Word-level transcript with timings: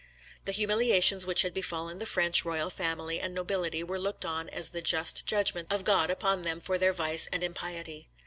The 0.45 0.51
humiliations 0.51 1.27
which 1.27 1.43
had 1.43 1.53
befallen 1.53 1.99
the 1.99 2.07
French 2.07 2.43
royal 2.43 2.71
family 2.71 3.19
and 3.19 3.35
nobility 3.35 3.83
were 3.83 3.99
looked 3.99 4.25
on 4.25 4.49
as 4.49 4.69
the 4.69 4.81
just 4.81 5.27
judgments 5.27 5.71
of 5.71 5.83
God 5.83 6.09
upon 6.09 6.41
them 6.41 6.59
for 6.59 6.79
their 6.79 6.91
vice 6.91 7.27
and 7.31 7.43
impiety. 7.43 8.09